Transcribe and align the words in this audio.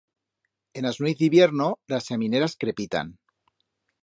En 0.79 0.87
as 0.91 0.97
nueiz 1.01 1.19
d'hibierno 1.19 1.69
ras 1.93 2.09
chamineras 2.09 2.57
crepitan. 2.65 3.15